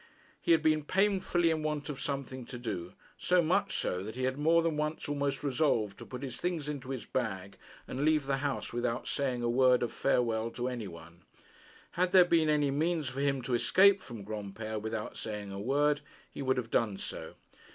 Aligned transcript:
He 0.41 0.51
had 0.51 0.63
been 0.63 0.83
painfully 0.83 1.51
in 1.51 1.61
want 1.61 1.87
of 1.87 2.01
something 2.01 2.43
to 2.47 2.57
do, 2.57 2.93
so 3.19 3.43
much 3.43 3.77
so 3.77 4.01
that 4.01 4.15
he 4.15 4.23
had 4.23 4.35
more 4.35 4.63
than 4.63 4.75
once 4.75 5.07
almost 5.07 5.43
resolved 5.43 5.99
to 5.99 6.07
put 6.07 6.23
his 6.23 6.37
things 6.37 6.67
into 6.67 6.89
his 6.89 7.05
bag, 7.05 7.55
and 7.87 8.03
leave 8.03 8.25
the 8.25 8.37
house 8.37 8.73
without 8.73 9.07
saying 9.07 9.43
a 9.43 9.47
word 9.47 9.83
of 9.83 9.91
farewell 9.91 10.49
to 10.49 10.67
any 10.69 10.87
one. 10.87 11.21
Had 11.91 12.13
there 12.13 12.25
been 12.25 12.49
any 12.49 12.71
means 12.71 13.09
for 13.09 13.19
him 13.19 13.43
to 13.43 13.53
escape 13.53 14.01
from 14.01 14.25
Granpere 14.25 14.81
without 14.81 15.17
saying 15.17 15.51
a 15.51 15.59
word, 15.59 16.01
he 16.33 16.41
would 16.41 16.57
have 16.57 16.71
done 16.71 16.97
so. 16.97 17.35